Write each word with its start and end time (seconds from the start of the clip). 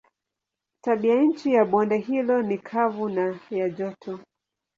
Tabianchi 0.83 1.53
ya 1.53 1.65
bonde 1.65 1.97
hilo 1.97 2.41
ni 2.41 2.57
kavu 2.57 3.09
na 3.09 3.39
ya 3.51 3.69
joto. 3.69 4.19